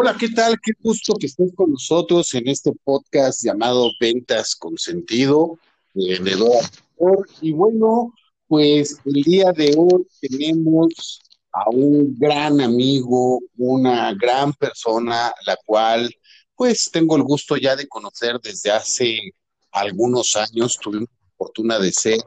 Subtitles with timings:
[0.00, 0.60] Hola, ¿qué tal?
[0.62, 5.58] Qué gusto que estés con nosotros en este podcast llamado Ventas con Sentido
[5.92, 6.20] de
[7.40, 8.14] Y bueno,
[8.46, 11.20] pues el día de hoy tenemos
[11.52, 16.14] a un gran amigo, una gran persona, la cual
[16.54, 19.18] pues tengo el gusto ya de conocer desde hace
[19.72, 20.78] algunos años.
[20.80, 22.20] Tuvimos la fortuna de ser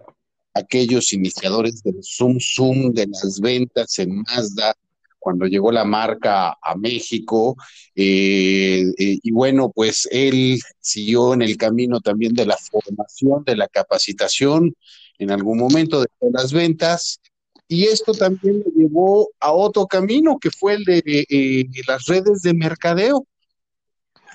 [0.53, 4.75] aquellos iniciadores del Zoom Zoom de las ventas en Mazda
[5.21, 7.55] cuando llegó la marca a México.
[7.95, 13.55] Eh, eh, y bueno, pues él siguió en el camino también de la formación, de
[13.55, 14.73] la capacitación,
[15.19, 17.21] en algún momento de las ventas.
[17.67, 22.41] Y esto también le llevó a otro camino, que fue el de eh, las redes
[22.41, 23.27] de mercadeo.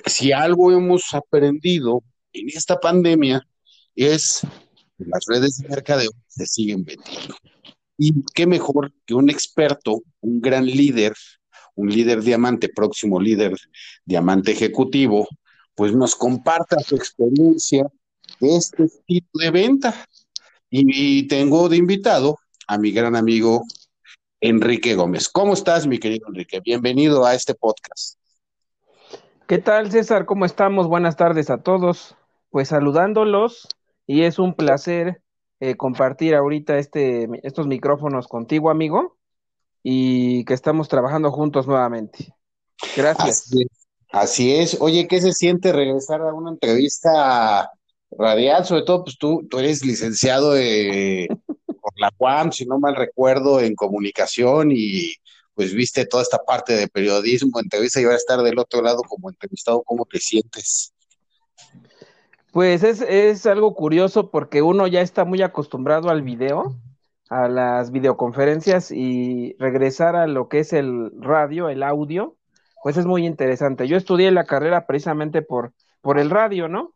[0.06, 3.42] Si algo hemos aprendido en esta pandemia
[3.96, 4.42] es
[4.96, 7.34] que las redes de mercadeo se siguen vendiendo.
[7.98, 11.14] Y qué mejor que un experto, un gran líder,
[11.74, 13.56] un líder diamante, próximo líder
[14.04, 15.28] diamante ejecutivo,
[15.74, 17.86] pues nos comparta su experiencia
[18.40, 19.94] de este tipo de venta.
[20.68, 23.62] Y tengo de invitado a mi gran amigo
[24.40, 25.28] Enrique Gómez.
[25.28, 26.60] ¿Cómo estás, mi querido Enrique?
[26.60, 28.18] Bienvenido a este podcast.
[29.46, 30.26] ¿Qué tal, César?
[30.26, 30.88] ¿Cómo estamos?
[30.88, 32.16] Buenas tardes a todos.
[32.50, 33.68] Pues saludándolos
[34.06, 35.22] y es un placer
[35.60, 39.16] eh, compartir ahorita este, estos micrófonos contigo, amigo,
[39.82, 42.34] y que estamos trabajando juntos nuevamente.
[42.96, 43.50] Gracias.
[44.12, 44.76] Así es.
[44.80, 47.70] Oye, ¿qué se siente regresar a una entrevista
[48.10, 48.64] radial?
[48.64, 50.50] Sobre todo, pues tú, tú eres licenciado
[51.80, 55.14] por la UAM, si no mal recuerdo, en comunicación y
[55.54, 59.30] pues viste toda esta parte de periodismo, entrevista y ahora estar del otro lado como
[59.30, 60.92] entrevistado, ¿cómo te sientes?
[62.56, 66.74] Pues es, es algo curioso porque uno ya está muy acostumbrado al video,
[67.28, 72.38] a las videoconferencias y regresar a lo que es el radio, el audio,
[72.82, 73.86] pues es muy interesante.
[73.86, 76.94] Yo estudié la carrera precisamente por, por el radio, ¿no?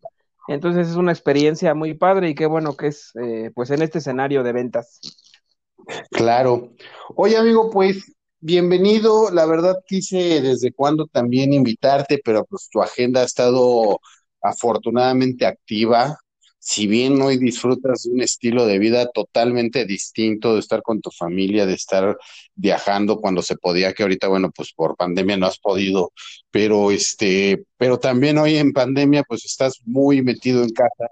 [0.48, 3.98] Entonces es una experiencia muy padre y qué bueno que es eh, pues en este
[3.98, 4.98] escenario de ventas.
[6.10, 6.70] Claro.
[7.16, 9.30] Oye amigo, pues bienvenido.
[9.30, 14.00] La verdad quise desde cuando también invitarte, pero pues tu agenda ha estado
[14.42, 16.18] afortunadamente activa.
[16.58, 21.10] Si bien hoy disfrutas de un estilo de vida totalmente distinto, de estar con tu
[21.10, 22.18] familia, de estar
[22.54, 26.12] viajando cuando se podía, que ahorita, bueno, pues por pandemia no has podido,
[26.50, 31.08] pero este, pero también hoy en pandemia, pues estás muy metido en casa,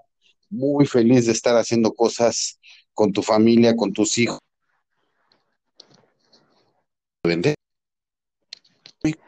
[0.51, 2.59] muy feliz de estar haciendo cosas
[2.93, 4.39] con tu familia, con tus hijos.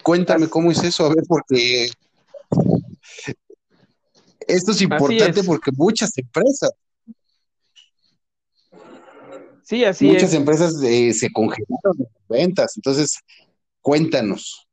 [0.04, 1.90] Cuéntame cómo es eso, a ver, porque
[4.48, 6.72] esto es importante porque muchas empresas.
[9.64, 12.74] Sí, así muchas empresas eh, se congelaron las ventas.
[12.76, 13.20] Entonces,
[13.82, 14.68] cuéntanos.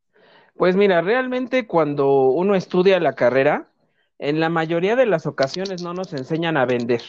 [0.56, 3.70] Pues mira, realmente cuando uno estudia la carrera,
[4.18, 7.02] en la mayoría de las ocasiones no nos enseñan a vender.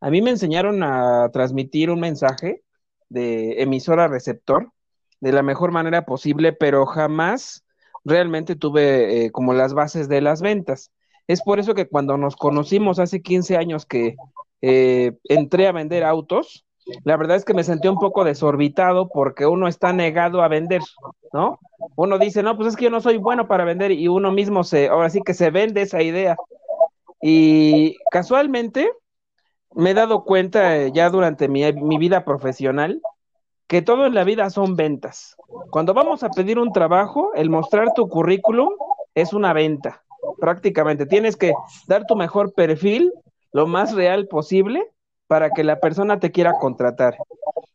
[0.00, 2.62] A mí me enseñaron a transmitir un mensaje
[3.10, 4.72] de emisora receptor
[5.20, 7.64] de la mejor manera posible, pero jamás
[8.04, 10.90] realmente tuve eh, como las bases de las ventas.
[11.30, 14.16] Es por eso que cuando nos conocimos hace 15 años que
[14.62, 16.66] eh, entré a vender autos,
[17.04, 20.82] la verdad es que me sentí un poco desorbitado porque uno está negado a vender,
[21.32, 21.60] ¿no?
[21.94, 24.64] Uno dice, no, pues es que yo no soy bueno para vender y uno mismo
[24.64, 26.36] se, ahora sí que se vende esa idea.
[27.22, 28.90] Y casualmente
[29.72, 33.00] me he dado cuenta eh, ya durante mi, mi vida profesional
[33.68, 35.36] que todo en la vida son ventas.
[35.70, 38.70] Cuando vamos a pedir un trabajo, el mostrar tu currículum
[39.14, 40.02] es una venta
[40.38, 41.06] prácticamente.
[41.06, 41.52] Tienes que
[41.86, 43.12] dar tu mejor perfil,
[43.52, 44.86] lo más real posible,
[45.26, 47.16] para que la persona te quiera contratar.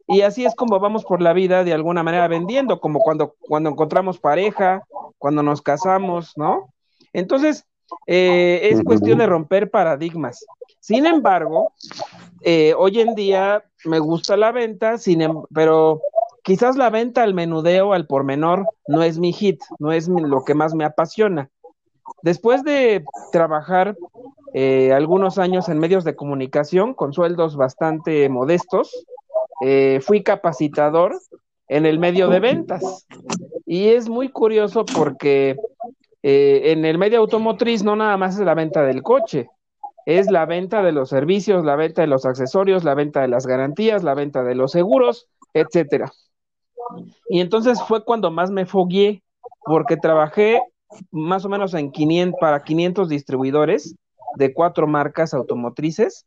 [0.07, 3.69] Y así es como vamos por la vida de alguna manera vendiendo, como cuando, cuando
[3.69, 4.83] encontramos pareja,
[5.17, 6.73] cuando nos casamos, ¿no?
[7.13, 7.65] Entonces,
[8.07, 10.45] eh, es cuestión de romper paradigmas.
[10.79, 11.73] Sin embargo,
[12.41, 16.01] eh, hoy en día me gusta la venta, sin, em, pero
[16.43, 20.43] quizás la venta al menudeo, al por menor, no es mi hit, no es lo
[20.43, 21.49] que más me apasiona.
[22.21, 23.95] Después de trabajar
[24.53, 29.05] eh, algunos años en medios de comunicación con sueldos bastante modestos,
[29.61, 31.19] eh, fui capacitador
[31.67, 33.05] en el medio de ventas.
[33.65, 35.57] Y es muy curioso porque
[36.23, 39.49] eh, en el medio automotriz no nada más es la venta del coche,
[40.05, 43.47] es la venta de los servicios, la venta de los accesorios, la venta de las
[43.47, 46.11] garantías, la venta de los seguros, etcétera.
[47.29, 49.23] Y entonces fue cuando más me fogué,
[49.65, 50.61] porque trabajé
[51.11, 53.95] más o menos en 500, para 500 distribuidores
[54.37, 56.25] de cuatro marcas automotrices.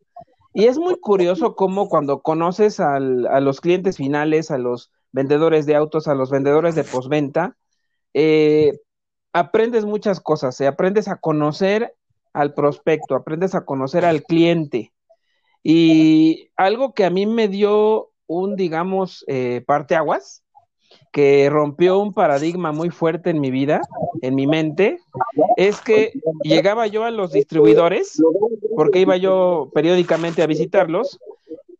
[0.54, 5.76] Y es muy curioso cómo cuando conoces a los clientes finales, a los vendedores de
[5.76, 7.56] autos, a los vendedores de postventa,
[8.14, 8.72] eh,
[9.32, 10.66] aprendes muchas cosas, ¿eh?
[10.66, 11.94] aprendes a conocer
[12.32, 14.92] al prospecto, aprendes a conocer al cliente.
[15.62, 20.42] Y algo que a mí me dio un, digamos, eh, parteaguas,
[21.12, 23.80] que rompió un paradigma muy fuerte en mi vida,
[24.22, 24.98] en mi mente,
[25.56, 26.12] es que
[26.42, 28.22] llegaba yo a los distribuidores,
[28.76, 31.18] porque iba yo periódicamente a visitarlos,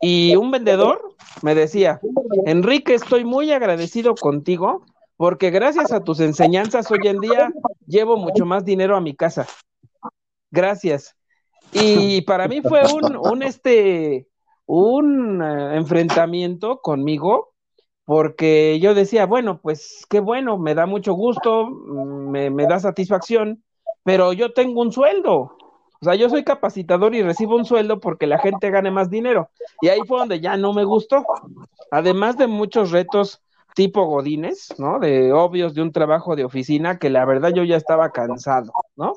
[0.01, 1.03] y un vendedor
[1.43, 2.01] me decía,
[2.47, 4.85] Enrique, estoy muy agradecido contigo
[5.17, 7.53] porque gracias a tus enseñanzas hoy en día
[7.87, 9.47] llevo mucho más dinero a mi casa.
[10.51, 11.17] Gracias.
[11.73, 14.29] Y para mí fue un, este,
[14.67, 17.53] un eh, enfrentamiento conmigo
[18.09, 22.81] porque yo decía, bueno, pues qué bueno, me da mucho gusto, mm, me, me da
[22.81, 23.63] satisfacción,
[24.03, 25.59] pero yo tengo un sueldo,
[26.01, 29.51] o sea, yo soy capacitador y recibo un sueldo porque la gente gane más dinero.
[29.83, 31.23] Y ahí fue donde ya no me gustó.
[31.91, 33.43] Además de muchos retos
[33.75, 35.01] tipo Godines, ¿no?
[35.01, 39.17] De obvios de un trabajo de oficina que la verdad yo ya estaba cansado, ¿no?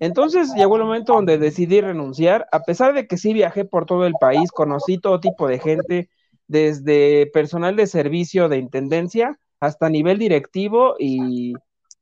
[0.00, 4.04] Entonces llegó el momento donde decidí renunciar, a pesar de que sí viajé por todo
[4.04, 6.08] el país, conocí todo tipo de gente,
[6.48, 11.54] desde personal de servicio de intendencia hasta nivel directivo y,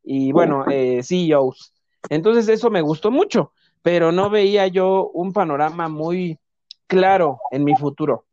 [0.02, 1.72] y bueno, eh, CEOs.
[2.10, 3.52] Entonces eso me gustó mucho
[3.84, 6.38] pero no veía yo un panorama muy
[6.86, 8.24] claro en mi futuro.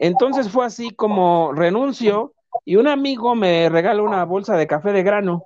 [0.00, 2.34] Entonces fue así como renuncio
[2.64, 5.44] y un amigo me regaló una bolsa de café de grano.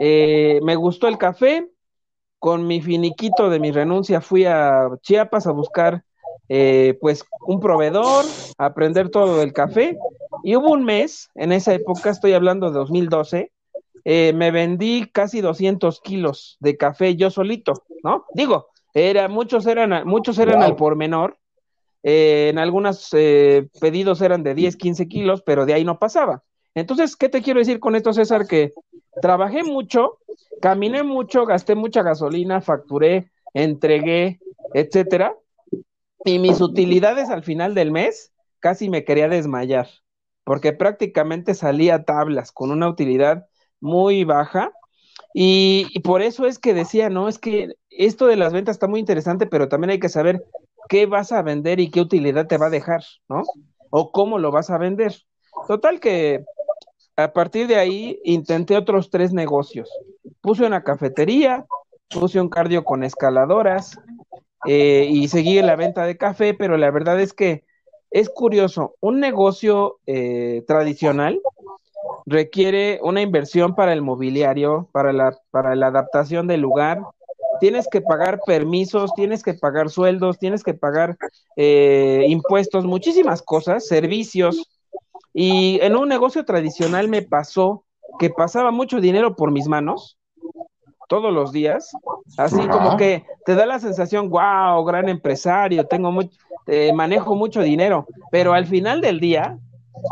[0.00, 1.70] Eh, me gustó el café,
[2.40, 6.02] con mi finiquito de mi renuncia fui a Chiapas a buscar
[6.52, 8.24] eh, pues un proveedor,
[8.58, 9.96] aprender todo del café
[10.42, 13.52] y hubo un mes, en esa época estoy hablando de 2012,
[14.04, 18.24] eh, me vendí casi 200 kilos de café yo solito, ¿no?
[18.34, 21.38] Digo, era, muchos eran, muchos eran al por menor,
[22.02, 26.42] eh, en algunos eh, pedidos eran de 10, 15 kilos, pero de ahí no pasaba.
[26.74, 28.48] Entonces, ¿qué te quiero decir con esto, César?
[28.48, 28.72] Que
[29.22, 30.18] trabajé mucho,
[30.60, 34.40] caminé mucho, gasté mucha gasolina, facturé, entregué,
[34.74, 35.36] etcétera,
[36.24, 39.88] y mis utilidades al final del mes casi me quería desmayar,
[40.44, 43.46] porque prácticamente salía tablas con una utilidad
[43.80, 44.72] muy baja.
[45.32, 49.00] Y, por eso es que decía, no, es que esto de las ventas está muy
[49.00, 50.44] interesante, pero también hay que saber
[50.88, 53.42] qué vas a vender y qué utilidad te va a dejar, ¿no?
[53.90, 55.14] O cómo lo vas a vender.
[55.68, 56.44] Total que
[57.16, 59.88] a partir de ahí intenté otros tres negocios.
[60.40, 61.64] Puse una cafetería,
[62.08, 63.98] puse un cardio con escaladoras
[64.66, 67.64] eh, y seguí la venta de café, pero la verdad es que
[68.10, 71.40] es curioso, un negocio eh, tradicional
[72.26, 77.02] requiere una inversión para el mobiliario, para la, para la adaptación del lugar.
[77.60, 81.16] Tienes que pagar permisos, tienes que pagar sueldos, tienes que pagar
[81.56, 84.68] eh, impuestos, muchísimas cosas, servicios.
[85.32, 87.84] Y en un negocio tradicional me pasó
[88.18, 90.18] que pasaba mucho dinero por mis manos
[91.08, 91.90] todos los días,
[92.36, 96.30] así como que te da la sensación, wow, gran empresario, tengo mucho,
[96.66, 99.58] eh, manejo mucho dinero, pero al final del día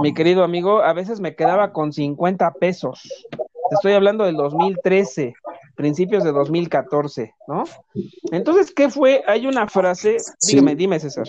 [0.00, 3.02] mi querido amigo, a veces me quedaba con 50 pesos.
[3.30, 5.34] Te estoy hablando del 2013,
[5.74, 7.64] principios de 2014, ¿no?
[8.32, 9.22] Entonces, ¿qué fue?
[9.26, 10.16] Hay una frase,
[10.46, 11.28] dígame, dime, César.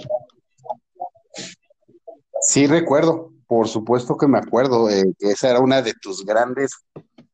[2.41, 6.71] Sí, recuerdo, por supuesto que me acuerdo, eh, que esa era una de tus grandes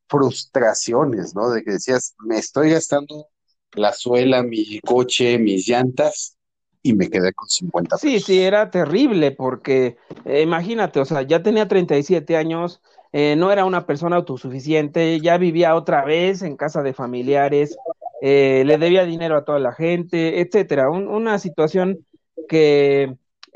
[0.07, 1.49] frustraciones, ¿no?
[1.49, 3.27] De que decías, me estoy gastando
[3.75, 6.37] la suela, mi coche, mis llantas,
[6.85, 11.41] y me quedé con 50 Sí, sí, era terrible porque eh, imagínate, o sea, ya
[11.41, 12.79] tenía 37 años,
[13.11, 17.75] eh, no era una persona autosuficiente, ya vivía otra vez en casa de familiares,
[18.21, 22.05] eh, le debía dinero a toda la gente, etcétera, una situación
[22.47, 23.15] que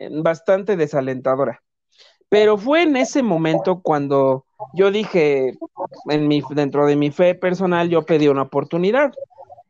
[0.09, 1.61] bastante desalentadora.
[2.29, 5.57] Pero fue en ese momento cuando yo dije,
[6.09, 9.11] en mi, dentro de mi fe personal, yo pedí una oportunidad.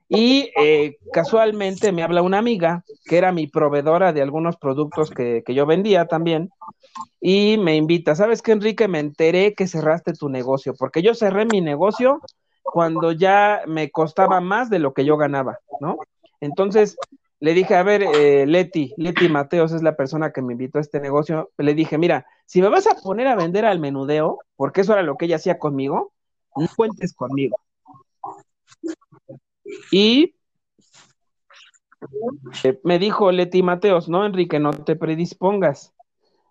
[0.09, 5.43] Y eh, casualmente me habla una amiga que era mi proveedora de algunos productos que,
[5.47, 6.49] yo vendía también
[7.21, 8.87] y me invita, ¿sabes qué, Enrique?
[8.87, 12.21] Me enteré que cerraste tu negocio, porque yo cerré mi negocio
[12.63, 15.97] cuando ya me costaba más de lo que yo ganaba, ¿no?
[16.41, 16.97] Entonces
[17.39, 20.81] le dije, a ver, eh, Leti, Leti Mateos es la persona que me invitó a
[20.81, 24.81] este negocio, le dije, mira, si me vas a poner a vender al menudeo, porque
[24.81, 26.13] eso era lo que ella hacía conmigo,
[26.55, 27.57] no cuentes conmigo.
[29.91, 30.35] Y
[32.63, 35.93] eh, me dijo Leti Mateos, no, Enrique, no te predispongas.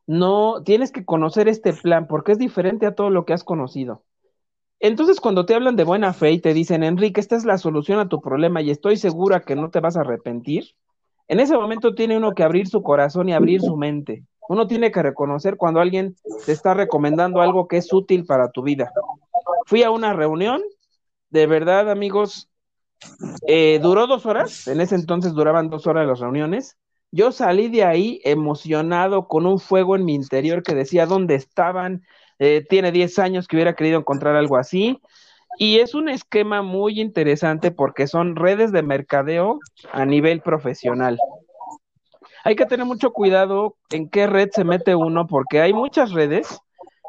[0.06, 4.04] No, tienes que conocer este plan porque es diferente a todo lo que has conocido.
[4.80, 7.98] Entonces, cuando te hablan de buena fe y te dicen, Enrique, esta es la solución
[7.98, 10.74] a tu problema y estoy segura que no te vas a arrepentir,
[11.26, 14.24] en ese momento tiene uno que abrir su corazón y abrir su mente.
[14.48, 18.62] Uno tiene que reconocer cuando alguien te está recomendando algo que es útil para tu
[18.62, 18.90] vida.
[19.66, 20.62] Fui a una reunión,
[21.28, 22.48] de verdad, amigos,
[23.46, 26.76] eh, duró dos horas, en ese entonces duraban dos horas las reuniones.
[27.10, 32.02] Yo salí de ahí emocionado con un fuego en mi interior que decía dónde estaban.
[32.38, 35.00] Eh, tiene 10 años que hubiera querido encontrar algo así.
[35.58, 39.58] Y es un esquema muy interesante porque son redes de mercadeo
[39.90, 41.18] a nivel profesional.
[42.44, 46.60] Hay que tener mucho cuidado en qué red se mete uno porque hay muchas redes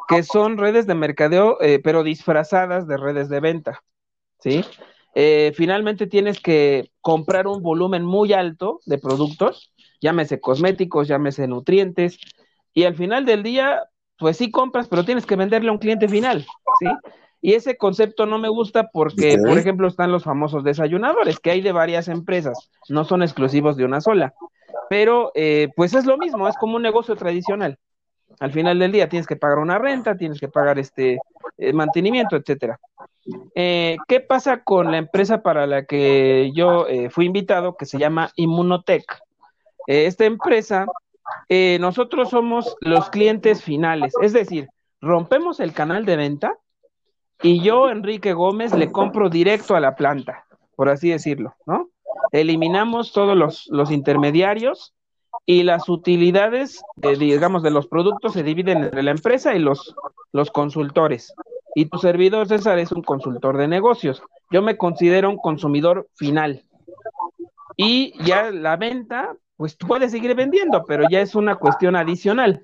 [0.07, 3.83] que son redes de mercadeo, eh, pero disfrazadas de redes de venta.
[4.39, 4.65] ¿sí?
[5.15, 12.19] Eh, finalmente tienes que comprar un volumen muy alto de productos, llámese cosméticos, llámese nutrientes,
[12.73, 13.83] y al final del día,
[14.17, 16.45] pues sí compras, pero tienes que venderle a un cliente final,
[16.79, 16.87] ¿sí?
[17.41, 21.61] Y ese concepto no me gusta porque, por ejemplo, están los famosos desayunadores, que hay
[21.61, 24.33] de varias empresas, no son exclusivos de una sola.
[24.89, 27.77] Pero, eh, pues es lo mismo, es como un negocio tradicional.
[28.39, 31.19] Al final del día tienes que pagar una renta, tienes que pagar este
[31.57, 32.79] eh, mantenimiento, etcétera.
[33.55, 38.31] Eh, ¿Qué pasa con la empresa para la que yo fui invitado, que se llama
[38.35, 39.05] Immunotech?
[39.87, 40.85] esta empresa,
[41.79, 44.67] nosotros somos los clientes finales, es decir,
[45.01, 46.53] rompemos el canal de venta
[47.41, 50.45] y yo, Enrique Gómez, le compro directo a la planta,
[50.75, 51.89] por así decirlo, ¿no?
[52.31, 53.37] Eliminamos todos
[53.69, 54.93] los, intermediarios
[55.45, 59.95] y las utilidades, digamos, de los productos se dividen entre la empresa y los
[60.51, 61.33] consultores.
[61.75, 64.21] Y tu servidor, César, es un consultor de negocios.
[64.51, 66.63] Yo me considero un consumidor final.
[67.77, 72.61] Y ya la venta, pues puedes seguir vendiendo, pero ya es una cuestión adicional.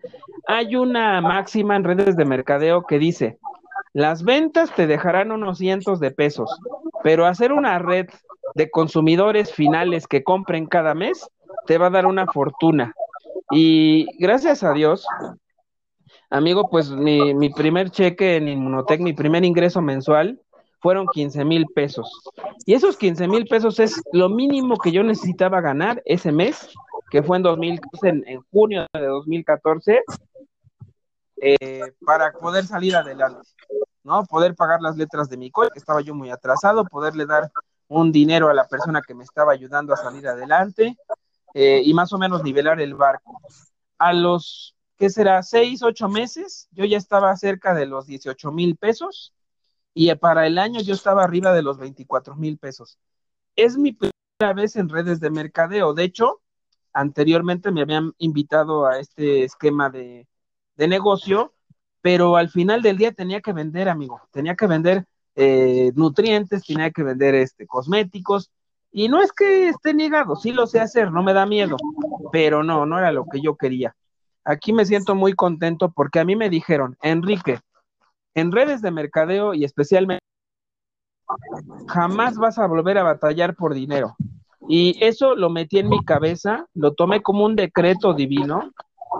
[0.48, 3.38] Hay una máxima en redes de mercadeo que dice,
[3.94, 6.50] las ventas te dejarán unos cientos de pesos,
[7.04, 8.08] pero hacer una red
[8.56, 11.30] de consumidores finales que compren cada mes
[11.66, 12.94] te va a dar una fortuna.
[13.52, 15.08] Y gracias a Dios,
[16.29, 20.41] amigo, pues mi, primer cheque en Inmunotech, mi primer ingreso mensual,
[20.79, 22.10] fueron 15 mil pesos.
[22.65, 26.70] Y esos 15 mil pesos es lo mínimo que yo necesitaba ganar ese mes,
[27.10, 30.03] que fue en, 2000, en, en junio de 2014,
[31.41, 33.48] eh, para poder salir adelante,
[34.03, 34.24] ¿no?
[34.25, 37.51] Poder pagar las letras de mi coche, que estaba yo muy atrasado, poderle dar
[37.88, 40.98] un dinero a la persona que me estaba ayudando a salir adelante
[41.53, 43.39] eh, y más o menos nivelar el barco.
[43.98, 45.44] A los, ¿qué será?
[45.44, 49.34] Seis, ocho meses, yo ya estaba cerca de los 18 mil pesos
[49.94, 52.98] y para el año yo estaba arriba de los 24 mil pesos.
[53.56, 55.94] Es mi primera vez en redes de mercadeo.
[55.94, 56.42] De hecho,
[56.94, 60.28] anteriormente me habían invitado a este esquema de,
[60.75, 61.54] de negocio,
[62.02, 66.92] pero al final del día tenía que vender, amigo, tenía que vender eh, nutrientes, tenía
[66.92, 68.52] que vender este, cosméticos,
[68.92, 71.75] y no es que esté negado, sí lo sé hacer, no me da miedo,
[72.32, 73.96] pero no, no era lo que yo quería.
[74.46, 77.60] Aquí me siento muy contento porque a mí me dijeron, Enrique,
[78.36, 80.24] en redes de mercadeo y especialmente,
[81.88, 84.16] jamás vas a volver a batallar por dinero.
[84.68, 88.72] Y eso lo metí en mi cabeza, lo tomé como un decreto divino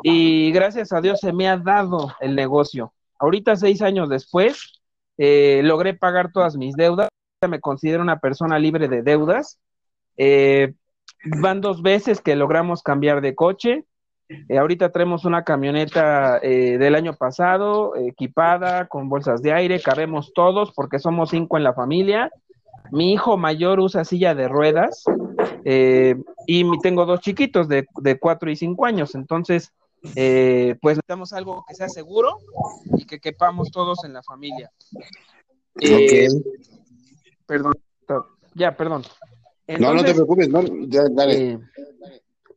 [0.04, 2.94] y gracias a Dios se me ha dado el negocio.
[3.20, 4.82] Ahorita, seis años después,
[5.18, 7.10] eh, logré pagar todas mis deudas.
[7.48, 9.60] Me considero una persona libre de deudas.
[10.18, 10.74] Eh,
[11.24, 13.86] van dos veces que logramos cambiar de coche.
[14.28, 20.72] Eh, ahorita traemos una camioneta del año pasado, equipada, con bolsas de aire, cabemos todos
[20.74, 22.32] porque somos cinco en la familia.
[22.92, 25.04] Mi hijo mayor usa silla de ruedas
[25.64, 29.16] y tengo dos chiquitos de, de cuatro y cinco años.
[29.16, 29.72] Entonces,
[30.16, 32.38] eh, pues necesitamos algo que sea seguro
[32.98, 34.72] y que quepamos todos en la familia.
[35.82, 36.28] Eh,
[37.46, 37.74] perdón,
[38.54, 39.04] ya, perdón.
[39.80, 41.52] no, no te preocupes, no, ya, dale.
[41.52, 41.60] Eh,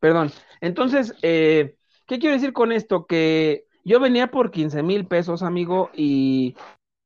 [0.01, 0.33] perdón.
[0.61, 1.75] Entonces, ¿qué
[2.07, 3.07] quiero decir con esto?
[3.07, 6.57] Que yo venía por 15 mil pesos, amigo, y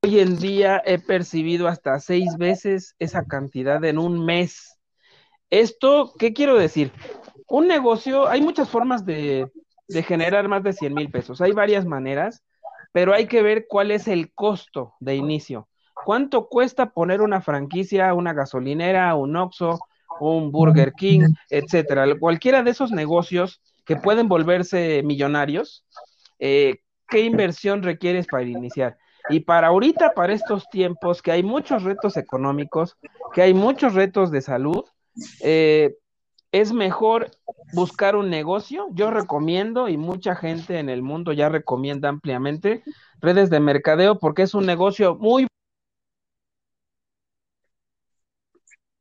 [0.02, 4.78] hoy en día he percibido hasta seis veces esa cantidad en un mes.
[5.50, 6.90] Esto, ¿qué quiero decir?
[7.46, 9.50] Un negocio, hay muchas formas de,
[9.86, 11.40] de generar más de 100 mil pesos.
[11.40, 12.42] Hay varias maneras,
[12.92, 15.68] pero hay que ver cuál es el costo de inicio.
[16.04, 19.78] ¿Cuánto cuesta poner una franquicia, una gasolinera, un Oxxo,
[20.30, 22.06] un Burger King, etcétera?
[22.18, 25.84] Cualquiera de esos negocios que pueden volverse millonarios,
[26.38, 28.96] eh, ¿qué inversión requieres para iniciar?
[29.28, 32.96] Y para ahorita, para estos tiempos, que hay muchos retos económicos,
[33.32, 34.84] que hay muchos retos de salud,
[35.40, 35.96] eh,
[36.50, 37.30] es mejor
[37.72, 38.88] buscar un negocio.
[38.92, 42.82] Yo recomiendo y mucha gente en el mundo ya recomienda ampliamente
[43.20, 45.46] redes de mercadeo porque es un negocio muy...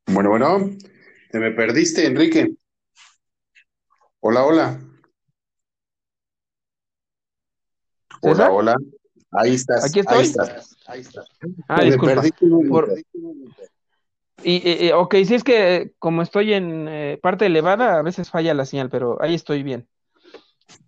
[0.06, 0.70] Bueno, bueno,
[1.32, 2.54] te me perdiste, Enrique.
[4.20, 4.80] Hola, hola.
[8.20, 8.76] Hola, hola.
[9.32, 9.86] Ahí estás.
[9.86, 10.18] Aquí estoy.
[10.18, 10.76] Ahí estás.
[10.86, 11.26] Ahí estás.
[11.68, 12.22] Ah, disculpa.
[12.68, 12.94] Por...
[14.44, 18.52] Y, y, ok, si es que como estoy en eh, parte elevada, a veces falla
[18.52, 19.88] la señal, pero ahí estoy bien.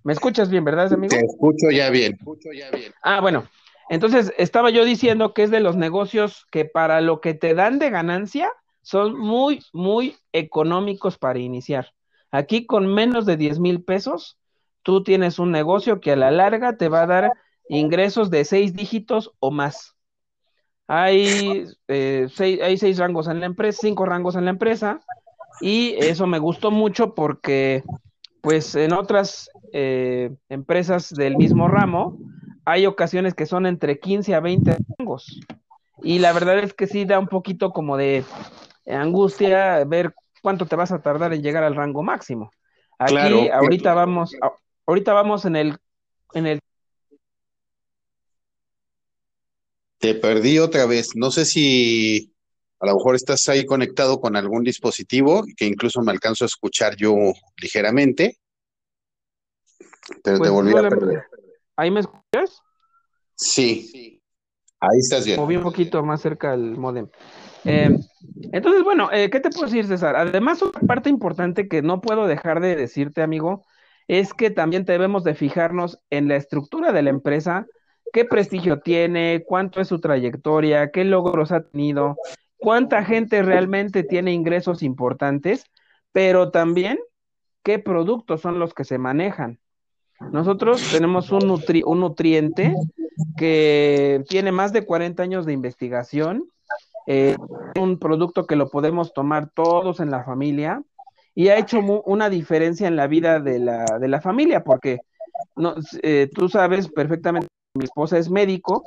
[0.02, 1.16] ¿Me escuchas bien, verdad, amigo?
[1.16, 2.16] Te escucho ya bien.
[2.18, 2.92] Escucho ya bien.
[3.02, 3.48] Ah, bueno.
[3.88, 7.78] Entonces, estaba yo diciendo que es de los negocios que para lo que te dan
[7.78, 8.52] de ganancia
[8.84, 11.92] son muy, muy económicos para iniciar.
[12.30, 14.38] Aquí con menos de 10 mil pesos,
[14.82, 17.32] tú tienes un negocio que a la larga te va a dar
[17.68, 19.96] ingresos de seis dígitos o más.
[20.86, 25.00] Hay, eh, seis, hay seis rangos en la empresa, cinco rangos en la empresa,
[25.60, 27.82] y eso me gustó mucho porque,
[28.42, 32.18] pues, en otras eh, empresas del mismo ramo,
[32.66, 35.40] hay ocasiones que son entre 15 a 20 rangos.
[36.02, 38.24] Y la verdad es que sí da un poquito como de
[38.86, 42.50] angustia ver cuánto te vas a tardar en llegar al rango máximo.
[42.98, 44.36] Aquí ahorita vamos,
[44.86, 45.76] ahorita vamos en el,
[46.34, 46.60] en el
[49.98, 51.16] Te perdí otra vez.
[51.16, 52.34] No sé si
[52.78, 56.94] a lo mejor estás ahí conectado con algún dispositivo que incluso me alcanzo a escuchar
[56.96, 57.14] yo
[57.56, 58.36] ligeramente.
[60.22, 61.24] Pero te volví a perder.
[61.76, 62.60] ¿Ahí me escuchas?
[63.34, 64.20] Sí.
[64.78, 65.40] Ahí estás bien.
[65.40, 67.08] Moví un poquito más cerca el modem.
[67.64, 67.98] Eh,
[68.52, 70.16] entonces, bueno, eh, ¿qué te puedo decir, César?
[70.16, 73.64] Además, una parte importante que no puedo dejar de decirte, amigo,
[74.08, 77.66] es que también debemos de fijarnos en la estructura de la empresa,
[78.12, 82.16] qué prestigio tiene, cuánto es su trayectoria, qué logros ha tenido,
[82.56, 85.64] cuánta gente realmente tiene ingresos importantes,
[86.12, 86.98] pero también
[87.62, 89.58] qué productos son los que se manejan.
[90.30, 92.74] Nosotros tenemos un, un nutriente
[93.36, 96.48] que tiene más de 40 años de investigación,
[97.06, 97.36] eh,
[97.78, 100.82] un producto que lo podemos tomar todos en la familia
[101.34, 105.00] y ha hecho una diferencia en la vida de la, de la familia, porque
[106.02, 108.84] eh, tú sabes perfectamente, mi esposa es médico,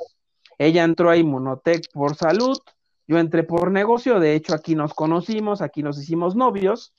[0.56, 2.58] ella entró a Inmunotech por salud,
[3.06, 6.94] yo entré por negocio, de hecho aquí nos conocimos, aquí nos hicimos novios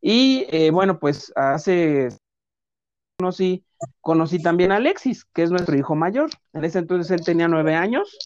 [0.00, 2.08] y eh, bueno, pues hace
[3.18, 3.64] conocí,
[4.00, 6.30] conocí también a Alexis, que es nuestro hijo mayor.
[6.52, 8.18] En ese entonces él tenía nueve años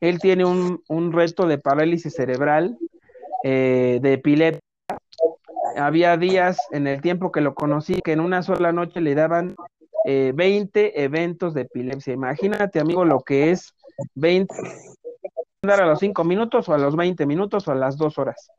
[0.00, 2.78] él tiene un, un reto de parálisis cerebral,
[3.42, 4.60] eh, de epilepsia.
[5.76, 9.54] Había días en el tiempo que lo conocí que en una sola noche le daban
[10.04, 12.14] eh, 20 eventos de epilepsia.
[12.14, 13.74] Imagínate, amigo, lo que es
[14.14, 14.54] 20
[15.62, 18.50] a los 5 minutos o a los 20 minutos o a las 2 horas.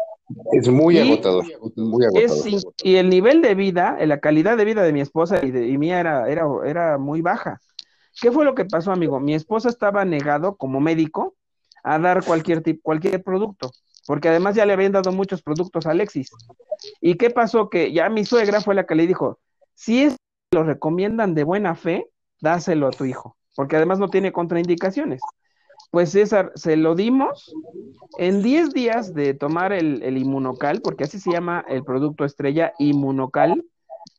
[0.52, 1.45] Es muy agotador,
[1.78, 2.62] muy agotador.
[2.84, 5.78] y el nivel de vida, la calidad de vida de mi esposa y, de, y
[5.78, 7.62] mía era, era, era muy baja.
[8.21, 9.19] ¿Qué fue lo que pasó, amigo?
[9.19, 11.36] Mi esposa estaba negado como médico
[11.84, 13.71] a dar cualquier tipo, cualquier producto,
[14.06, 16.30] porque además ya le habían dado muchos productos a Alexis.
[17.01, 17.69] ¿Y qué pasó?
[17.69, 19.39] Que ya mi suegra fue la que le dijo,
[19.73, 20.15] si es
[20.51, 22.10] lo recomiendan de buena fe,
[22.41, 25.21] dáselo a tu hijo, porque además no tiene contraindicaciones.
[25.91, 27.53] Pues César, se lo dimos
[28.17, 32.73] en 10 días de tomar el, el inmunocal, porque así se llama el producto estrella
[32.80, 33.63] inmunocal,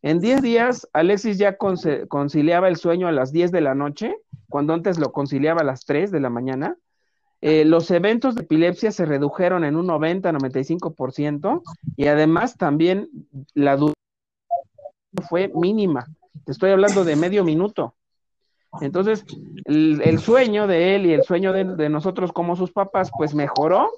[0.02, 4.14] en 10 días, Alexis ya conciliaba el sueño a las 10 de la noche,
[4.48, 6.76] cuando antes lo conciliaba a las 3 de la mañana.
[7.40, 11.62] Eh, los eventos de epilepsia se redujeron en un 90-95%
[11.96, 13.08] y además también
[13.54, 13.94] la duración
[15.28, 16.06] fue mínima.
[16.44, 17.94] Te estoy hablando de medio minuto.
[18.80, 19.24] Entonces,
[19.64, 23.90] el, sueño de él y el sueño de, de, nosotros como sus papás, pues mejoró.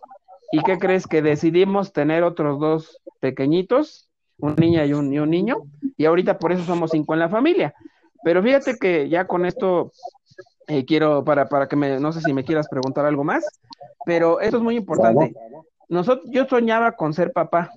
[0.53, 4.10] ¿Y qué crees que decidimos tener otros dos pequeñitos
[4.41, 5.57] una niña y un, y un niño,
[5.97, 7.75] y ahorita por eso somos cinco en la familia.
[8.23, 9.93] Pero fíjate que ya con esto
[10.67, 13.45] eh, quiero, para, para que me, no sé si me quieras preguntar algo más,
[14.05, 15.35] pero esto es muy importante.
[15.89, 17.71] Nosotros, yo soñaba con ser papá,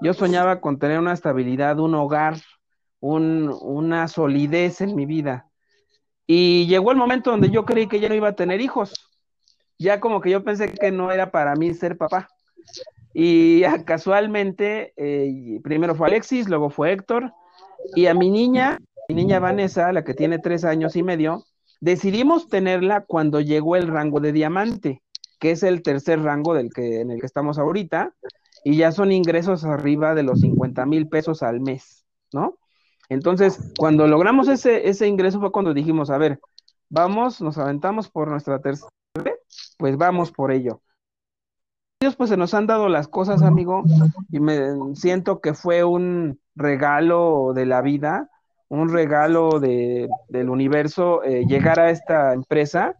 [0.00, 2.36] yo soñaba con tener una estabilidad, un hogar,
[3.00, 5.48] un, una solidez en mi vida.
[6.26, 8.92] Y llegó el momento donde yo creí que ya no iba a tener hijos.
[9.78, 12.28] Ya como que yo pensé que no era para mí ser papá.
[13.14, 17.32] Y casualmente, eh, primero fue Alexis, luego fue Héctor,
[17.94, 21.44] y a mi niña, mi niña Vanessa, la que tiene tres años y medio,
[21.80, 25.02] decidimos tenerla cuando llegó el rango de diamante,
[25.38, 28.14] que es el tercer rango del que, en el que estamos ahorita,
[28.64, 32.58] y ya son ingresos arriba de los 50 mil pesos al mes, ¿no?
[33.08, 36.40] Entonces, cuando logramos ese, ese ingreso fue cuando dijimos, a ver,
[36.88, 38.88] vamos, nos aventamos por nuestra tercera,
[39.76, 40.80] pues vamos por ello
[42.16, 43.84] pues se nos han dado las cosas, amigo,
[44.30, 48.28] y me siento que fue un regalo de la vida,
[48.68, 52.96] un regalo de, del universo eh, llegar a esta empresa.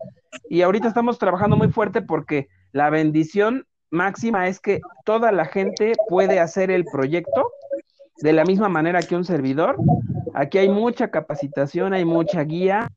[0.49, 5.93] Y ahorita estamos trabajando muy fuerte porque la bendición máxima es que toda la gente
[6.09, 7.51] puede hacer el proyecto
[8.19, 9.77] de la misma manera que un servidor.
[10.35, 12.89] Aquí hay mucha capacitación, hay mucha guía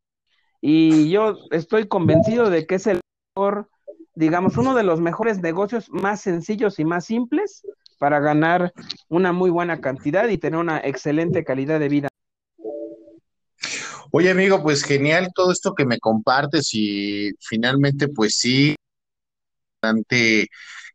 [0.62, 3.02] y yo estoy convencido de que es el
[3.36, 3.70] mejor,
[4.16, 7.64] digamos, uno de los mejores negocios más sencillos y más simples
[8.00, 8.74] para ganar
[9.10, 12.08] una muy buena cantidad y tener una excelente calidad de vida.
[14.12, 18.76] Oye, amigo, pues genial todo esto que me compartes y finalmente, pues sí,
[19.82, 20.48] bastante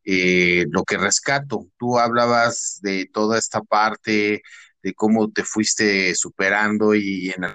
[0.05, 1.67] eh, lo que rescato.
[1.79, 4.43] Tú hablabas de toda esta parte,
[4.83, 7.55] de cómo te fuiste superando y en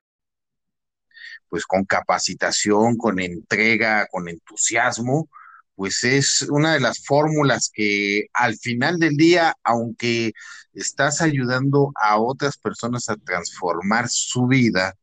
[1.49, 5.30] pues con capacitación, con entrega, con entusiasmo,
[5.75, 10.33] pues es una de las fórmulas que al final del día, aunque
[10.73, 14.95] estás ayudando a otras personas a transformar su vida,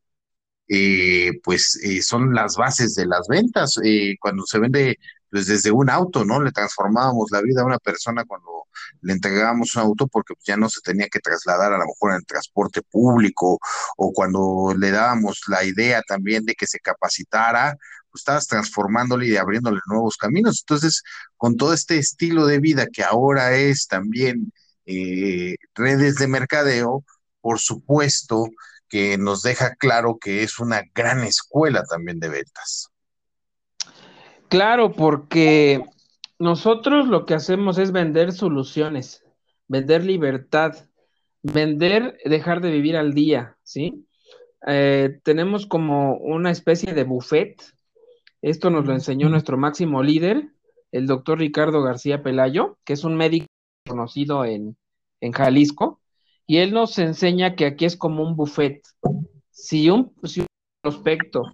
[0.68, 3.74] eh, pues eh, son las bases de las ventas.
[3.84, 4.98] Eh, cuando se vende
[5.30, 6.42] pues desde un auto, ¿no?
[6.42, 8.66] Le transformábamos la vida a una persona cuando
[9.00, 12.16] le entregábamos un auto porque ya no se tenía que trasladar a lo mejor en
[12.18, 13.58] el transporte público
[13.96, 19.36] o cuando le dábamos la idea también de que se capacitara, pues estabas transformándole y
[19.36, 20.62] abriéndole nuevos caminos.
[20.62, 21.02] Entonces,
[21.36, 24.52] con todo este estilo de vida que ahora es también
[25.74, 27.04] redes de mercadeo,
[27.40, 28.48] por supuesto,
[28.88, 32.90] que nos deja claro que es una gran escuela también de ventas.
[34.48, 35.82] Claro, porque
[36.38, 39.24] nosotros lo que hacemos es vender soluciones,
[39.66, 40.74] vender libertad,
[41.42, 44.06] vender, dejar de vivir al día, ¿sí?
[44.66, 47.62] Eh, tenemos como una especie de buffet.
[48.42, 50.48] Esto nos lo enseñó nuestro máximo líder,
[50.90, 53.46] el doctor Ricardo García Pelayo, que es un médico
[53.88, 54.76] conocido en,
[55.20, 56.00] en Jalisco,
[56.46, 58.82] y él nos enseña que aquí es como un buffet.
[59.50, 60.12] Si un,
[60.82, 61.44] prospecto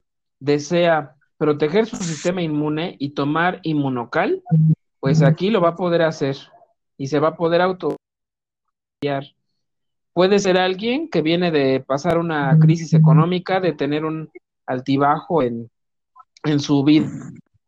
[0.41, 4.43] desea proteger su sistema inmune y tomar inmunocal,
[4.99, 6.37] pues aquí lo va a poder hacer
[6.97, 7.97] y se va a poder auto
[10.15, 14.31] Puede ser alguien que viene de pasar una crisis económica, de tener un
[14.67, 15.71] altibajo en,
[16.45, 17.11] en su vida.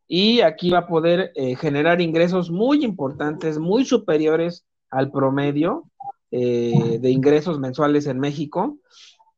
[0.07, 5.89] Y aquí va a poder eh, generar ingresos muy importantes, muy superiores al promedio
[6.31, 8.77] eh, de ingresos mensuales en México,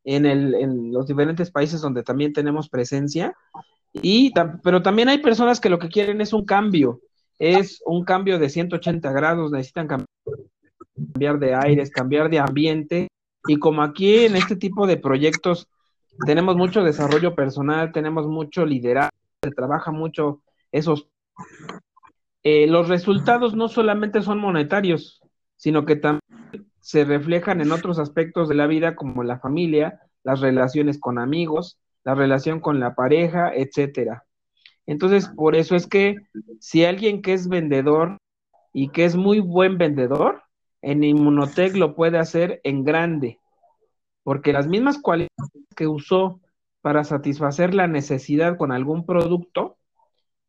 [0.04, 3.36] en, el, en, los diferentes países donde también tenemos presencia.
[3.94, 7.02] Y, pero también hay personas que lo que quieren es un cambio,
[7.38, 13.08] es un cambio de 180 grados, necesitan cambiar de aires, cambiar de ambiente.
[13.48, 15.68] Y como aquí en este tipo de proyectos
[16.26, 21.10] tenemos mucho desarrollo personal, tenemos mucho liderazgo, se trabaja mucho esos...
[22.44, 25.22] Eh, los resultados no solamente son monetarios,
[25.56, 26.22] sino que también
[26.80, 31.80] se reflejan en otros aspectos de la vida como la familia, las relaciones con amigos,
[32.04, 34.26] la relación con la pareja, etcétera.
[34.86, 36.16] Entonces, por eso es que
[36.60, 38.18] si alguien que es vendedor
[38.74, 40.44] y que es muy buen vendedor,
[40.82, 43.40] en Inmunotech lo puede hacer en grande,
[44.24, 45.30] porque las mismas cualidades
[45.78, 46.42] que usó
[46.84, 49.78] para satisfacer la necesidad con algún producto,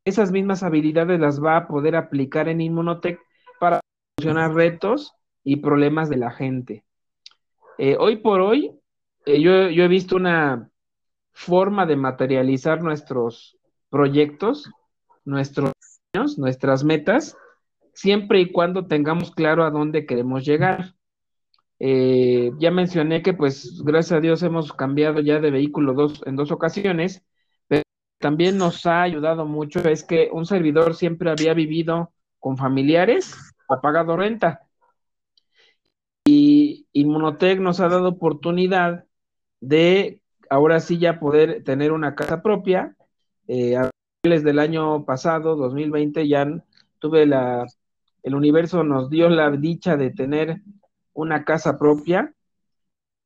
[0.04, 3.20] esas mismas habilidades las va a poder aplicar en Inmunotech
[3.60, 3.80] para
[4.18, 6.84] solucionar retos y problemas de la gente.
[7.78, 8.72] Eh, hoy por hoy,
[9.26, 10.68] eh, yo, he visto una
[11.32, 13.56] forma de materializar nuestros
[13.88, 14.68] proyectos,
[15.24, 15.70] nuestros
[16.12, 17.36] sueños, nuestras metas,
[17.92, 20.93] siempre y cuando tengamos claro a dónde queremos llegar.
[21.78, 26.36] Eh, ya mencioné que, pues, gracias a Dios hemos cambiado ya de vehículo dos, en
[26.36, 27.22] dos ocasiones,
[27.68, 27.82] pero
[28.18, 33.34] también nos ha ayudado mucho es que un servidor siempre había vivido con familiares
[33.68, 34.62] o pagado renta.
[36.26, 39.04] Y Inmunotech nos ha dado oportunidad
[39.60, 42.96] de ahora sí ya poder tener una casa propia.
[43.48, 43.90] Eh, a
[44.22, 46.46] finales del año pasado, 2020, ya
[46.98, 47.66] tuve la,
[48.22, 50.62] el universo nos dio la dicha de tener
[51.14, 52.34] una casa propia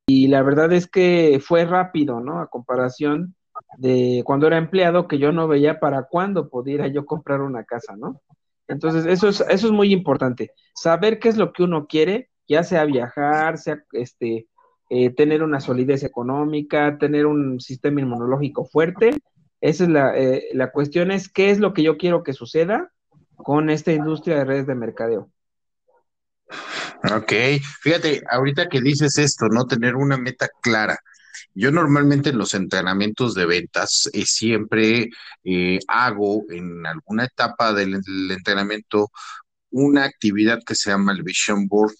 [0.07, 2.41] y la verdad es que fue rápido, ¿no?
[2.41, 3.35] A comparación
[3.77, 7.97] de cuando era empleado que yo no veía para cuándo pudiera yo comprar una casa,
[7.97, 8.23] ¿no?
[8.69, 12.63] Entonces, eso es, eso es muy importante, saber qué es lo que uno quiere ya
[12.65, 14.49] sea viajar, sea este,
[14.89, 19.11] eh, tener una solidez económica, tener un sistema inmunológico fuerte.
[19.61, 22.91] Esa es la, eh, la cuestión, es qué es lo que yo quiero que suceda
[23.37, 25.31] con esta industria de redes de mercadeo.
[27.15, 27.33] Ok,
[27.81, 29.67] fíjate, ahorita que dices esto, ¿no?
[29.67, 30.99] Tener una meta clara.
[31.55, 35.11] Yo normalmente en los entrenamientos de ventas eh, siempre
[35.89, 39.11] hago en alguna etapa del, del, entrenamiento
[39.71, 41.95] una actividad que se llama el Vision Board.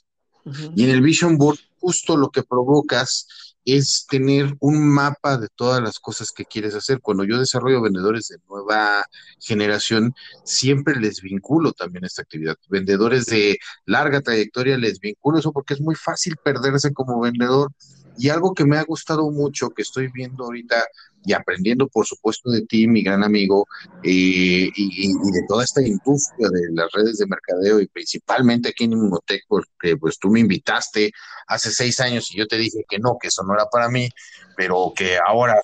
[0.75, 5.83] Y en el Vision Board justo lo que provocas es tener un mapa de todas
[5.83, 7.01] las cosas que quieres hacer.
[7.01, 9.05] Cuando yo desarrollo vendedores de nueva
[9.41, 12.57] generación, siempre les vinculo también esta actividad.
[12.69, 17.71] Vendedores de larga trayectoria les vinculo eso porque es muy fácil perderse como vendedor.
[18.19, 20.85] Y algo que me ha gustado mucho, que estoy viendo ahorita
[21.25, 23.67] y aprendiendo, por supuesto, de ti, mi gran amigo,
[24.03, 29.43] y, de toda esta industria de las redes de mercadeo y principalmente aquí en Inmunotech,
[29.49, 31.13] porque pues tú me invitaste
[31.47, 34.09] hace seis años y yo te dije que no, que eso no era para mí,
[34.57, 35.61] pero que ahora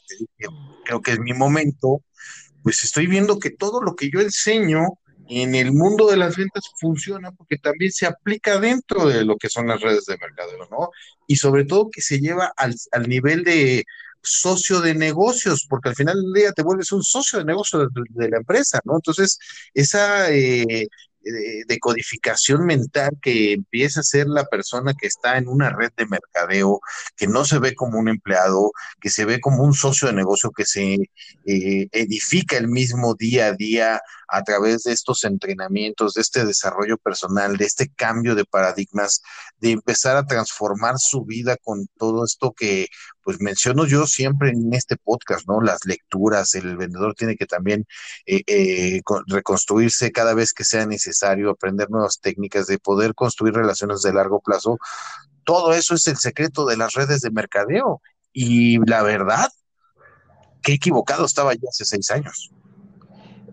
[0.85, 2.03] creo que es mi momento,
[2.63, 6.65] pues estoy viendo que todo lo que yo enseño en el mundo de las ventas
[6.81, 10.91] funciona porque también se aplica dentro de lo que son las redes de mercadeo, ¿no?
[11.27, 13.85] Y sobre todo que se lleva al, al nivel de
[14.25, 18.29] socio de negocios, porque al final del día te vuelves un socio de negocios de,
[18.29, 18.97] la empresa, ¿no?
[18.97, 19.39] Entonces,
[19.75, 20.89] esa eh,
[21.25, 26.07] de, codificación mental que empieza a ser la persona que está en una red de
[26.07, 26.81] mercadeo,
[27.17, 30.51] que no se ve como un empleado, que se ve como un socio de negocio
[30.51, 30.95] que se
[31.47, 36.97] eh, edifica el mismo día a día a través de estos entrenamientos, de este desarrollo
[36.99, 39.23] personal, de este cambio de paradigmas,
[39.65, 42.89] de empezar a transformar su vida con todo esto que
[43.23, 45.63] pues menciono yo siempre en este podcast, ¿no?
[45.63, 47.87] Las lecturas, el vendedor tiene que también
[48.27, 54.03] eh, eh, reconstruirse cada vez que sea necesario, aprender nuevas técnicas de poder construir relaciones
[54.03, 54.77] de largo plazo.
[55.45, 58.03] Todo eso es el secreto de las redes de mercadeo.
[58.35, 59.49] Y la verdad,
[60.63, 62.51] qué equivocado estaba yo hace seis años.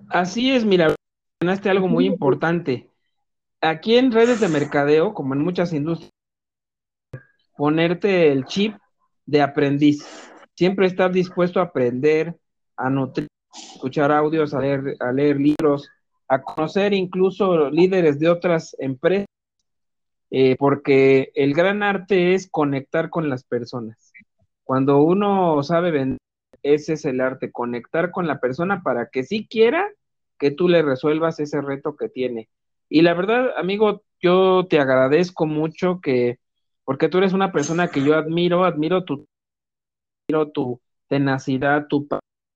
[0.09, 0.93] Así es, mira,
[1.39, 2.90] mencionaste algo muy importante.
[3.61, 6.11] Aquí en redes de mercadeo, como en muchas industrias,
[7.55, 8.75] ponerte el chip
[9.27, 10.03] de aprendiz.
[10.55, 12.35] Siempre estar dispuesto a aprender,
[12.75, 15.87] a nutrir, a escuchar audios, a leer, a leer libros,
[16.27, 19.27] a conocer incluso líderes de otras empresas,
[20.31, 24.11] eh, porque el gran arte es conectar con las personas.
[24.63, 26.17] Cuando uno sabe vender,
[26.63, 29.87] ese es el arte, conectar con la persona para que si quiera
[30.39, 32.49] que tú le resuelvas ese reto que tiene.
[32.93, 36.39] Y la verdad, amigo, yo te agradezco mucho que,
[36.83, 39.25] porque tú eres una persona que yo admiro, admiro tu,
[40.27, 42.05] admiro tu tenacidad, tu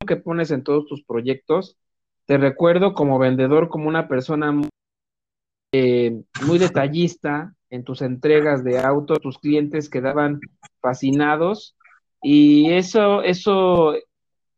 [0.05, 1.77] que pones en todos tus proyectos.
[2.25, 4.67] Te recuerdo como vendedor, como una persona muy,
[5.71, 10.41] eh, muy detallista en tus entregas de auto, tus clientes quedaban
[10.81, 11.77] fascinados
[12.21, 13.93] y eso, eso,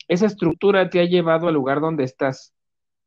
[0.08, 2.56] esa estructura te ha llevado al lugar donde estás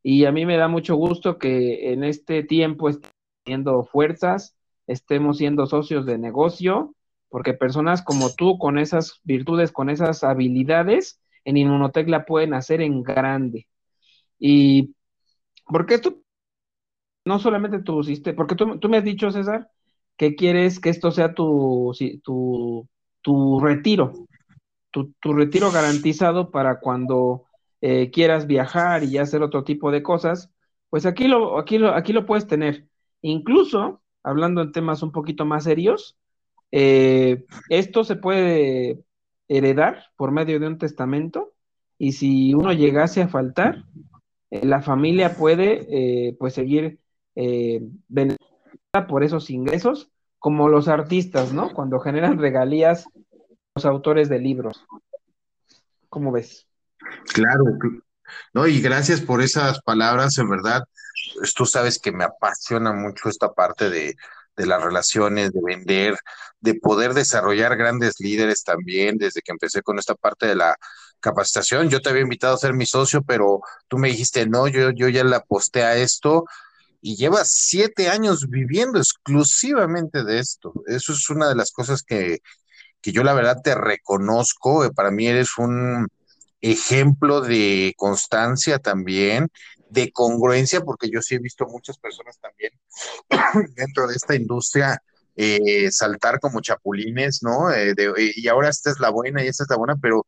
[0.03, 5.39] y a mí me da mucho gusto que en este tiempo estemos teniendo fuerzas, estemos
[5.39, 6.95] siendo socios de negocio,
[7.29, 12.81] porque personas como tú con esas virtudes, con esas habilidades, en Inmunotech la pueden hacer
[12.81, 13.69] en grande.
[14.39, 14.95] Y
[15.67, 16.23] porque esto,
[17.25, 19.71] no solamente tu sistema, porque tú, tú, me has dicho, César,
[20.17, 21.93] que quieres que esto sea tu,
[22.25, 22.89] tu,
[23.21, 24.13] tu retiro,
[24.91, 27.50] tu, tu retiro garantizado para cuando
[27.81, 30.51] eh, quieras viajar y hacer otro tipo de cosas,
[30.91, 32.87] pues aquí lo, aquí lo, aquí lo puedes tener.
[33.23, 36.19] Incluso, hablando en temas un poquito más serios,
[36.73, 39.03] eh, esto se puede
[39.49, 41.53] heredar por medio de un testamento
[41.99, 43.85] y si uno llegase a faltar,
[44.51, 47.01] eh, la familia puede pues seguir
[49.09, 51.73] por esos ingresos, como los artistas, ¿no?
[51.73, 53.07] Cuando generan regalías
[53.75, 54.85] los autores de libros.
[56.09, 56.70] ¿Cómo ves?
[57.33, 57.65] Claro,
[58.53, 60.83] no, y gracias por esas palabras, en verdad,
[61.37, 64.17] pues, tú sabes que me apasiona mucho esta parte de,
[64.57, 66.19] de las relaciones, de vender,
[66.61, 70.77] de poder desarrollar grandes líderes también, desde que empecé con esta parte de la
[71.21, 71.89] capacitación.
[71.91, 75.09] Yo te había invitado a ser mi socio, pero tú me dijiste, no, yo, yo
[75.09, 76.45] ya la aposté a esto
[77.01, 80.73] y llevas siete años viviendo exclusivamente de esto.
[80.87, 82.41] Eso es una de las cosas que,
[83.01, 84.91] que yo la verdad te reconozco.
[84.93, 86.09] Para mí eres un
[86.61, 89.49] ejemplo de constancia también,
[89.89, 92.73] de congruencia, porque yo sí he visto muchas personas también
[93.75, 95.03] dentro de esta industria
[95.37, 97.73] eh, saltar como chapulines, ¿no?
[97.73, 97.95] Eh,
[98.37, 100.27] y ahora esta es la buena y esta es la buena, pero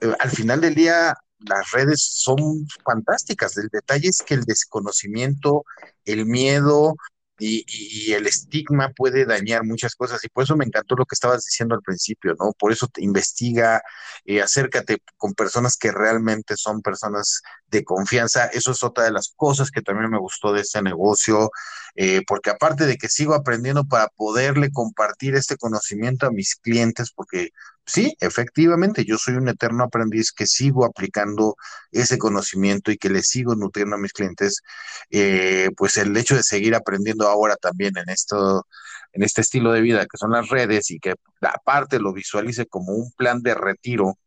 [0.00, 3.56] eh, al final del día las redes son fantásticas.
[3.56, 5.64] El detalle es que el desconocimiento,
[6.04, 6.96] el miedo,
[7.38, 11.44] y, el estigma puede dañar muchas cosas y por eso me encantó lo que estabas
[11.44, 12.52] diciendo al principio, ¿no?
[12.58, 13.82] Por eso te investiga,
[14.24, 18.46] eh, acércate con personas que realmente son personas de confianza.
[18.46, 21.50] Eso es otra de las cosas que también me gustó de este negocio,
[21.94, 27.12] eh, porque aparte de que sigo aprendiendo para poderle compartir este conocimiento a mis clientes,
[27.14, 27.50] porque
[27.88, 31.56] sí, efectivamente, yo soy un eterno aprendiz que sigo aplicando
[31.90, 34.62] ese conocimiento y que le sigo nutriendo a mis clientes,
[35.10, 38.66] eh, pues el hecho de seguir aprendiendo ahora también en esto,
[39.12, 42.92] en este estilo de vida que son las redes y que aparte lo visualice como
[42.92, 44.18] un plan de retiro,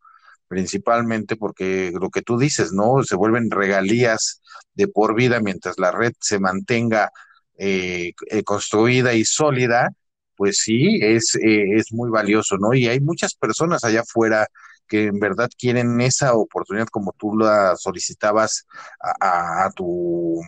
[0.47, 3.03] principalmente porque lo que tú dices, ¿no?
[3.03, 4.41] Se vuelven regalías
[4.73, 7.11] de por vida mientras la red se mantenga
[7.57, 9.91] eh, eh, construida y sólida
[10.41, 12.73] pues sí, es, eh, es muy valioso, ¿no?
[12.73, 14.47] Y hay muchas personas allá afuera
[14.87, 18.65] que en verdad quieren esa oportunidad como tú la solicitabas
[18.99, 20.41] a, tu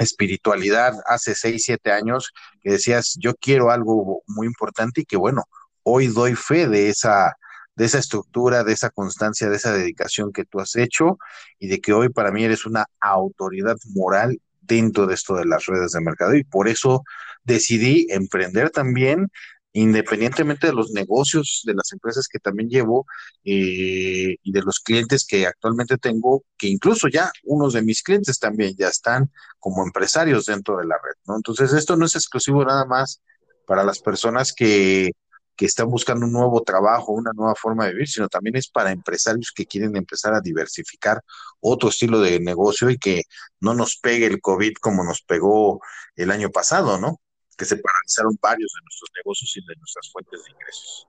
[0.00, 5.44] espiritualidad hace seis, siete años, que decías, yo quiero algo muy importante y que bueno,
[5.84, 7.36] hoy doy fe de esa,
[7.76, 11.18] de esa estructura, de esa constancia, de esa dedicación que tú has hecho
[11.60, 15.66] y de que hoy para mí eres una autoridad moral dentro de esto de las
[15.66, 17.02] redes de mercado y por eso
[17.44, 19.30] decidí emprender también
[19.74, 23.06] independientemente de los negocios de las empresas que también llevo
[23.44, 28.38] eh, y de los clientes que actualmente tengo, que incluso ya unos de mis clientes
[28.38, 31.34] también ya están como empresarios dentro de la red, ¿no?
[31.34, 33.20] Entonces, esto no es exclusivo nada más
[33.66, 35.10] para las personas que,
[35.56, 38.92] que están buscando un nuevo trabajo, una nueva forma de vivir, sino también es para
[38.92, 41.22] empresarios que quieren empezar a diversificar
[41.60, 43.22] otro estilo de negocio y que
[43.60, 45.80] no nos pegue el COVID como nos pegó
[46.16, 47.20] el año pasado, ¿no?
[47.56, 51.08] que se paralizaron varios de nuestros negocios y de nuestras fuentes de ingresos.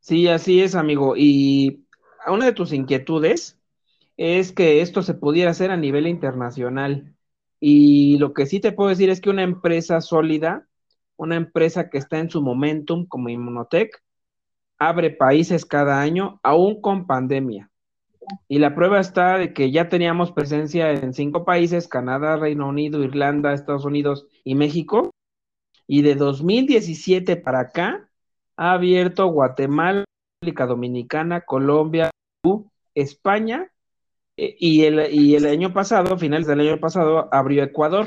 [0.00, 1.14] Sí, así es, amigo.
[1.16, 1.86] Y
[2.26, 3.58] una de tus inquietudes
[4.16, 7.14] es que esto se pudiera hacer a nivel internacional.
[7.60, 10.67] Y lo que sí te puedo decir es que una empresa sólida,
[11.18, 14.02] una empresa que está en su momentum como Inmunotech,
[14.78, 17.70] abre países cada año, aún con pandemia.
[18.46, 23.02] Y la prueba está de que ya teníamos presencia en cinco países, Canadá, Reino Unido,
[23.02, 25.10] Irlanda, Estados Unidos y México.
[25.86, 28.08] Y de 2017 para acá
[28.56, 30.04] ha abierto Guatemala,
[30.40, 32.10] República Dominicana, Colombia,
[32.94, 33.70] España
[34.36, 38.06] eh, y el, y el año pasado, finales del año pasado, abrió Ecuador.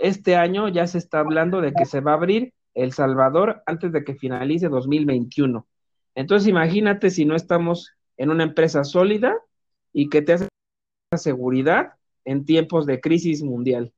[0.00, 3.92] Este año ya se está hablando de que se va a abrir El Salvador antes
[3.92, 5.66] de que finalice 2021.
[6.14, 9.36] Entonces imagínate si no estamos en una empresa sólida
[9.92, 10.48] y que te hace
[11.16, 13.92] seguridad en tiempos de crisis mundial.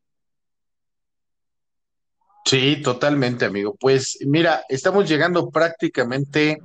[2.44, 3.76] Sí, totalmente, amigo.
[3.78, 6.58] Pues mira, estamos llegando prácticamente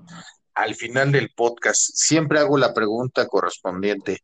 [0.54, 1.92] al final del podcast.
[1.94, 4.20] Siempre hago la pregunta correspondiente.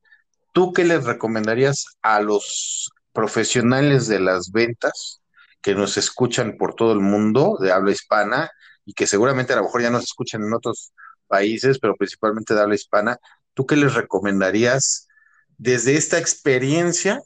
[0.54, 5.22] ¿Tú qué les recomendarías a los profesionales de las ventas
[5.62, 8.50] que nos escuchan por todo el mundo de habla hispana
[8.86, 10.94] y que seguramente a lo mejor ya nos escuchan en otros
[11.28, 13.18] países, pero principalmente de habla hispana,
[13.54, 15.10] ¿tú qué les recomendarías
[15.58, 17.22] desde esta experiencia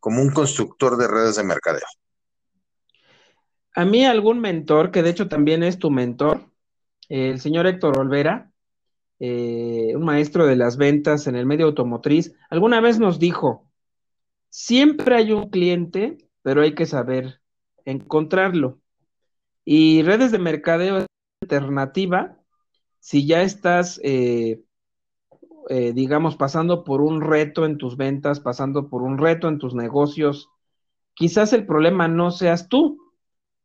[0.00, 1.86] como un constructor de redes de mercadeo?
[3.74, 6.48] A mí algún mentor, que de hecho también es tu mentor,
[7.10, 8.50] el señor Héctor Olvera,
[9.18, 13.68] eh, un maestro de las ventas en el medio automotriz, alguna vez nos dijo,
[14.54, 17.40] siempre hay un cliente, pero hay que saber
[17.84, 18.78] encontrarlo.
[19.64, 21.06] Y redes de mercadeo es
[21.42, 22.38] alternativa
[23.00, 24.62] si ya estás, eh,
[25.70, 29.74] eh, digamos, pasando por un reto en tus ventas, pasando por un reto en tus
[29.74, 30.48] negocios,
[31.14, 33.00] quizás el problema no seas tú,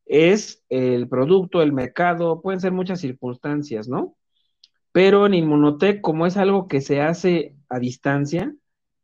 [0.05, 4.15] es el producto, el mercado, pueden ser muchas circunstancias, ¿no?
[4.91, 8.55] Pero en Inmunotech, como es algo que se hace a distancia,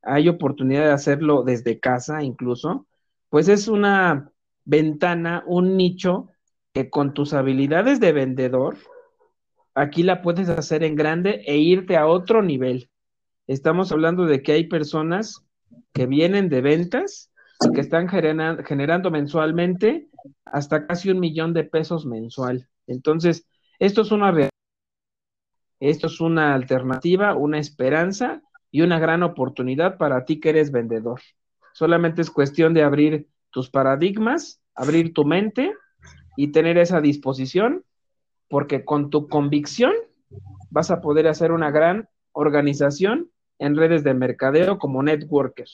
[0.06, 2.88] hay oportunidad de hacerlo desde casa incluso,
[3.30, 4.32] pues es una
[4.64, 6.30] ventana, un nicho
[6.74, 8.78] que con tus habilidades de vendedor,
[9.74, 12.90] aquí la puedes hacer en grande e irte a otro nivel.
[13.48, 15.44] Estamos hablando de que hay personas
[15.94, 20.10] que vienen de ventas y que están generando mensualmente
[20.46, 22.68] hasta casi un millón de pesos mensual.
[22.88, 23.48] Entonces,
[23.80, 24.50] esto es una
[25.80, 28.42] esto es una alternativa, una esperanza
[28.76, 31.22] y una gran oportunidad para ti que eres vendedor.
[31.72, 35.74] Solamente es cuestión de abrir tus paradigmas, abrir tu mente
[36.36, 37.86] y tener esa disposición
[38.50, 39.94] porque con tu convicción
[40.72, 45.70] vas a poder hacer una gran organización en redes de mercadeo como networker.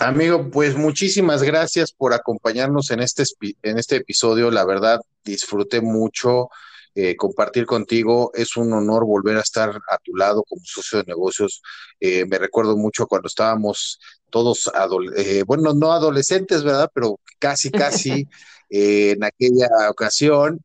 [0.00, 3.22] Amigo, pues muchísimas gracias por acompañarnos en este,
[3.62, 4.50] en este episodio.
[4.50, 6.48] La verdad, disfruté mucho
[6.94, 8.30] eh, compartir contigo.
[8.34, 11.62] Es un honor volver a estar a tu lado como socio de negocios.
[12.00, 13.98] Eh, me recuerdo mucho cuando estábamos
[14.30, 14.70] todos,
[15.16, 16.90] eh, bueno, no adolescentes, ¿verdad?
[16.94, 18.28] Pero casi, casi
[18.70, 20.60] en aquella ocasión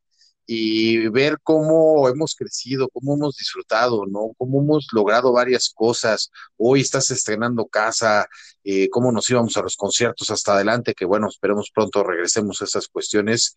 [0.50, 4.32] y ver cómo hemos crecido, cómo hemos disfrutado, ¿no?
[4.38, 6.32] Cómo hemos logrado varias cosas.
[6.56, 8.28] Hoy estás estrenando casa,
[8.64, 12.66] eh, cómo nos íbamos a los conciertos hasta adelante, que bueno, esperemos pronto regresemos a
[12.66, 13.56] esas cuestiones.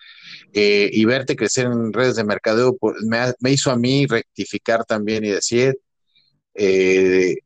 [0.52, 5.24] Eh, y verte crecer en redes de mercadeo pues, me, hizo a mí rectificar también
[5.24, 5.78] y decir,
[6.54, 7.36] eh,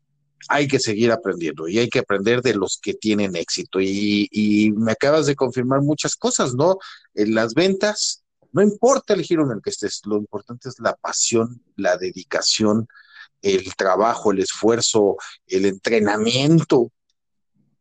[0.48, 3.78] hay que seguir aprendiendo y hay que aprender de los que tienen éxito.
[3.78, 6.78] Y, y me acabas de confirmar muchas cosas, ¿no?
[7.14, 8.23] En las ventas,
[8.54, 12.86] no importa el giro en el que estés, lo importante es la pasión, la dedicación,
[13.42, 15.16] el trabajo, el esfuerzo,
[15.48, 16.92] el entrenamiento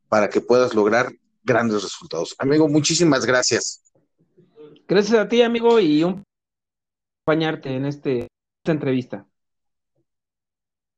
[0.10, 1.14] para que puedas lograr
[1.44, 2.36] grandes resultados.
[2.40, 3.84] Amigo, muchísimas gracias.
[4.88, 6.24] Gracias a ti, amigo, y un
[7.22, 8.28] acompañarte en este,
[8.64, 9.28] esta entrevista.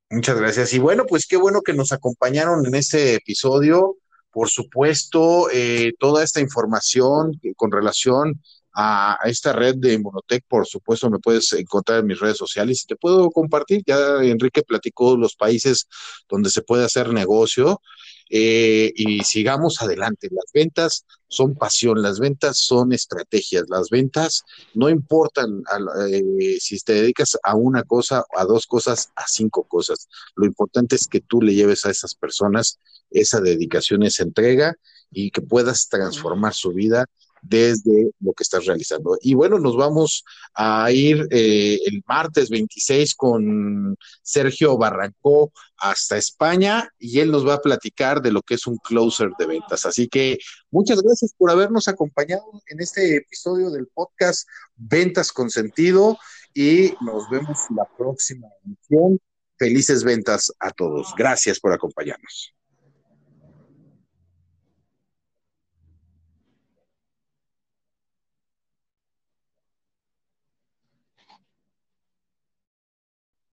[0.10, 0.74] Muchas gracias.
[0.74, 3.98] Y bueno, pues qué bueno que nos acompañaron en este episodio.
[4.32, 8.42] Por supuesto, eh, toda esta información con relación
[8.76, 12.88] a, esta red de Inmunotech, por supuesto, me puedes encontrar en mis redes sociales y
[12.88, 13.84] te puedo compartir.
[13.86, 15.88] Ya Enrique platicó los países
[16.30, 17.82] donde se puede hacer negocio.
[18.30, 20.30] Eh, y sigamos adelante.
[20.32, 25.62] Las ventas son pasión, las ventas son estrategias, las ventas no importan
[26.10, 30.10] eh, si te dedicas a una cosa, a dos cosas, a cinco cosas.
[30.36, 32.80] Lo importante es que tú le lleves a esas personas
[33.12, 34.76] esa dedicación, esa entrega
[35.12, 37.06] y que puedas transformar su vida
[37.48, 39.18] desde lo que estás realizando.
[39.22, 40.24] Y bueno, nos vamos
[40.54, 47.56] a ir eh, el martes 26 con Sergio Barrancó hasta España y él nos va
[47.56, 49.86] a platicar de lo que es un closer de ventas.
[49.86, 50.40] Así que
[50.72, 56.18] muchas gracias por habernos acompañado en este episodio del podcast Ventas con Sentido
[56.54, 59.20] y nos vemos la próxima emisión.
[59.58, 61.14] Felices ventas a todos.
[61.18, 62.55] Gracias por acompañarnos.